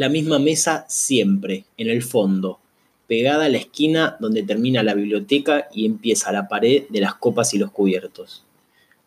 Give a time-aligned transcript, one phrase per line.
[0.00, 2.58] La misma mesa siempre, en el fondo,
[3.06, 7.52] pegada a la esquina donde termina la biblioteca y empieza la pared de las copas
[7.52, 8.42] y los cubiertos.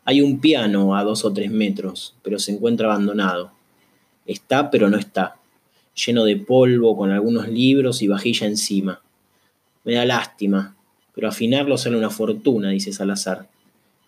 [0.06, 3.52] Hay un piano a dos o tres metros, pero se encuentra abandonado.
[4.28, 5.38] Está, pero no está,
[5.96, 9.02] lleno de polvo, con algunos libros y vajilla encima.
[9.86, 10.76] Me da lástima,
[11.16, 13.50] pero afinarlo sale una fortuna, dice Salazar.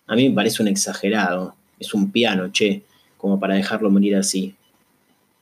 [0.06, 1.56] A mí me parece un exagerado.
[1.80, 2.84] Es un piano, che,
[3.16, 4.54] como para dejarlo morir así.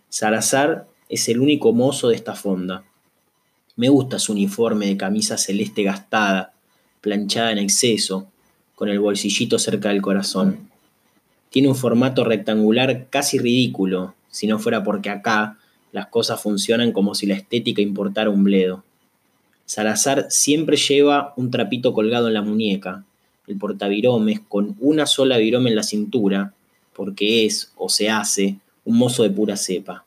[0.09, 2.85] Salazar es el único mozo de esta fonda.
[3.77, 6.53] Me gusta su uniforme de camisa celeste gastada,
[7.01, 8.27] planchada en exceso,
[8.75, 10.69] con el bolsillito cerca del corazón.
[11.51, 15.59] Tiene un formato rectangular casi ridículo, si no fuera porque acá
[15.93, 18.83] las cosas funcionan como si la estética importara un bledo.
[19.67, 23.05] Salazar siempre lleva un trapito colgado en la muñeca,
[23.47, 26.55] el portaviromes con una sola virome en la cintura,
[26.93, 30.04] porque es, o se hace, un mozo de pura cepa.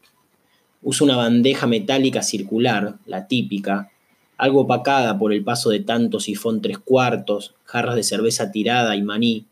[0.84, 3.90] Usa una bandeja metálica circular, la típica,
[4.38, 9.02] algo opacada por el paso de tanto sifón tres cuartos, jarras de cerveza tirada y
[9.02, 9.46] maní,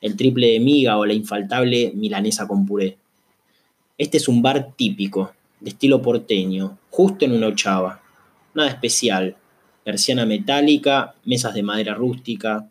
[0.00, 2.98] el triple de miga o la infaltable milanesa con puré.
[3.96, 8.02] Este es un bar típico, de estilo porteño, justo en una ochava.
[8.52, 9.36] Nada especial.
[9.84, 12.68] Persiana metálica, mesas de madera rústica,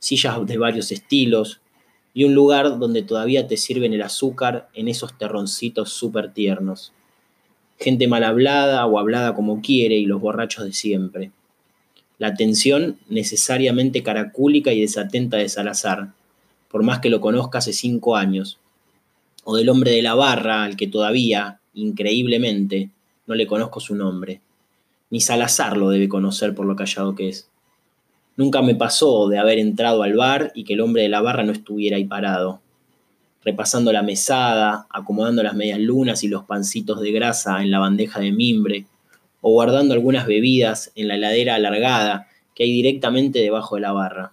[0.00, 1.60] sillas de varios estilos
[2.14, 6.92] y un lugar donde todavía te sirven el azúcar en esos terroncitos súper tiernos
[7.82, 11.30] gente mal hablada o hablada como quiere y los borrachos de siempre.
[12.18, 16.12] La atención necesariamente caracúlica y desatenta de Salazar,
[16.70, 18.58] por más que lo conozca hace cinco años,
[19.44, 22.90] o del hombre de la barra al que todavía, increíblemente,
[23.26, 24.40] no le conozco su nombre.
[25.10, 27.48] Ni Salazar lo debe conocer por lo callado que es.
[28.36, 31.42] Nunca me pasó de haber entrado al bar y que el hombre de la barra
[31.42, 32.61] no estuviera ahí parado,
[33.44, 38.20] repasando la mesada, acomodando las medias lunas y los pancitos de grasa en la bandeja
[38.20, 38.86] de mimbre,
[39.40, 44.32] o guardando algunas bebidas en la heladera alargada que hay directamente debajo de la barra.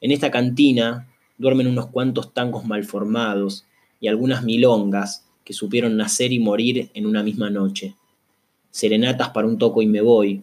[0.00, 1.06] En esta cantina
[1.38, 3.64] duermen unos cuantos tancos malformados
[4.00, 7.94] y algunas milongas que supieron nacer y morir en una misma noche.
[8.70, 10.42] Serenatas para un toco y me voy.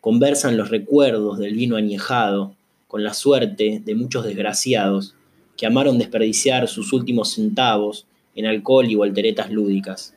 [0.00, 2.54] Conversan los recuerdos del vino añejado
[2.86, 5.14] con la suerte de muchos desgraciados
[5.60, 10.14] que amaron desperdiciar sus últimos centavos en alcohol y volteretas lúdicas,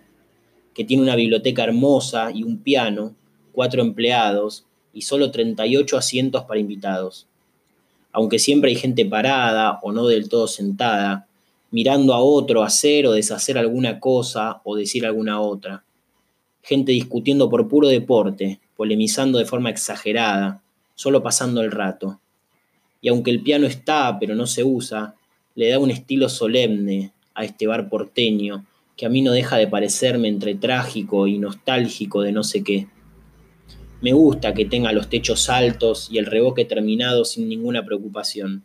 [0.73, 3.13] que tiene una biblioteca hermosa y un piano,
[3.51, 7.27] cuatro empleados y solo 38 asientos para invitados.
[8.13, 11.27] Aunque siempre hay gente parada o no del todo sentada,
[11.71, 15.83] mirando a otro hacer o deshacer alguna cosa o decir alguna otra.
[16.61, 20.61] Gente discutiendo por puro deporte, polemizando de forma exagerada,
[20.95, 22.21] solo pasando el rato.
[23.01, 25.15] Y aunque el piano está pero no se usa,
[25.55, 28.65] le da un estilo solemne a este bar porteño
[28.97, 32.87] que a mí no deja de parecerme entre trágico y nostálgico de no sé qué.
[34.01, 38.63] Me gusta que tenga los techos altos y el reboque terminado sin ninguna preocupación.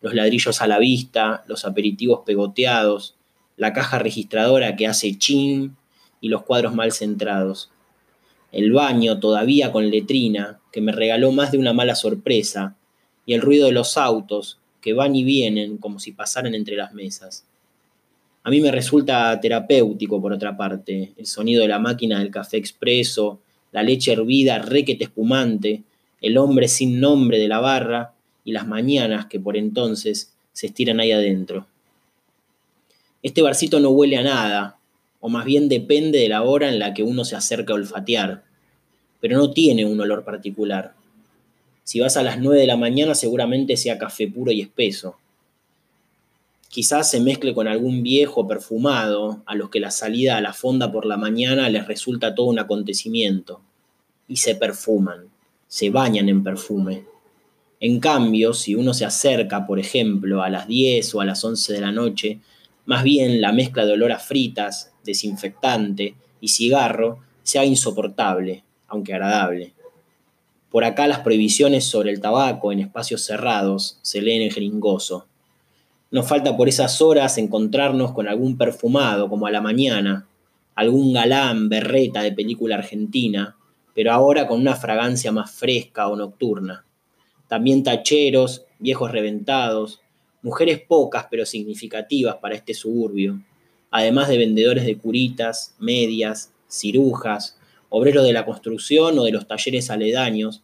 [0.00, 3.16] Los ladrillos a la vista, los aperitivos pegoteados,
[3.56, 5.76] la caja registradora que hace chin
[6.20, 7.70] y los cuadros mal centrados.
[8.52, 12.76] El baño todavía con letrina, que me regaló más de una mala sorpresa,
[13.26, 16.92] y el ruido de los autos, que van y vienen como si pasaran entre las
[16.92, 17.46] mesas.
[18.42, 22.56] A mí me resulta terapéutico, por otra parte, el sonido de la máquina del café
[22.56, 23.40] expreso,
[23.70, 25.84] la leche hervida requete espumante,
[26.20, 28.12] el hombre sin nombre de la barra
[28.44, 31.66] y las mañanas que por entonces se estiran ahí adentro.
[33.22, 34.78] Este barcito no huele a nada,
[35.20, 38.42] o más bien depende de la hora en la que uno se acerca a olfatear,
[39.20, 40.94] pero no tiene un olor particular.
[41.92, 45.18] Si vas a las 9 de la mañana seguramente sea café puro y espeso.
[46.70, 50.90] Quizás se mezcle con algún viejo perfumado a los que la salida a la fonda
[50.90, 53.60] por la mañana les resulta todo un acontecimiento.
[54.26, 55.26] Y se perfuman,
[55.68, 57.04] se bañan en perfume.
[57.78, 61.74] En cambio, si uno se acerca, por ejemplo, a las 10 o a las 11
[61.74, 62.38] de la noche,
[62.86, 69.74] más bien la mezcla de olor a fritas, desinfectante y cigarro sea insoportable, aunque agradable.
[70.72, 75.26] Por acá las prohibiciones sobre el tabaco en espacios cerrados se leen en jeringoso.
[76.10, 80.26] Nos falta por esas horas encontrarnos con algún perfumado, como a la mañana,
[80.74, 83.54] algún galán berreta de película argentina,
[83.94, 86.86] pero ahora con una fragancia más fresca o nocturna.
[87.48, 90.00] También tacheros, viejos reventados,
[90.40, 93.42] mujeres pocas pero significativas para este suburbio,
[93.90, 97.58] además de vendedores de curitas, medias, cirujas,
[97.92, 100.62] obreros de la construcción o de los talleres aledaños,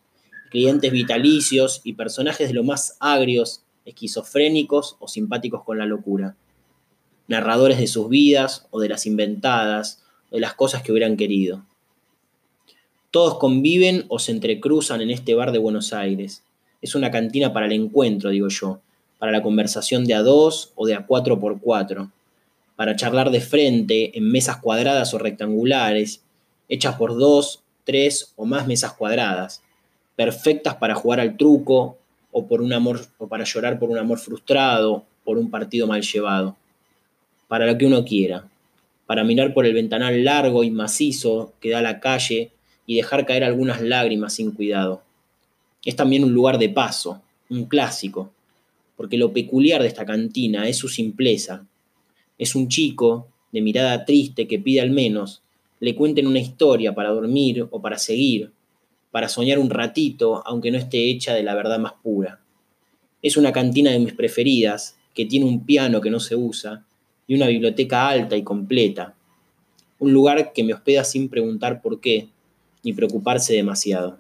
[0.51, 6.37] clientes vitalicios y personajes de lo más agrios, esquizofrénicos o simpáticos con la locura.
[7.27, 11.67] Narradores de sus vidas o de las inventadas, de las cosas que hubieran querido.
[13.11, 16.43] Todos conviven o se entrecruzan en este bar de Buenos Aires.
[16.81, 18.81] Es una cantina para el encuentro, digo yo,
[19.19, 22.11] para la conversación de a dos o de a cuatro por cuatro,
[22.77, 26.23] para charlar de frente en mesas cuadradas o rectangulares,
[26.69, 29.63] hechas por dos, tres o más mesas cuadradas,
[30.17, 31.97] perfectas para jugar al truco
[32.33, 36.03] o, por un amor, o para llorar por un amor frustrado, por un partido mal
[36.03, 36.57] llevado,
[37.49, 38.45] para lo que uno quiera,
[39.07, 42.51] para mirar por el ventanal largo y macizo que da a la calle
[42.87, 45.03] y dejar caer algunas lágrimas sin cuidado.
[45.85, 48.31] Es también un lugar de paso, un clásico,
[48.97, 51.65] porque lo peculiar de esta cantina es su simpleza.
[52.37, 55.41] Es un chico de mirada triste que pide al menos
[55.81, 58.53] le cuenten una historia para dormir o para seguir,
[59.11, 62.41] para soñar un ratito, aunque no esté hecha de la verdad más pura.
[63.23, 66.85] Es una cantina de mis preferidas, que tiene un piano que no se usa
[67.27, 69.15] y una biblioteca alta y completa.
[69.99, 72.29] Un lugar que me hospeda sin preguntar por qué,
[72.85, 74.19] ni preocuparse demasiado.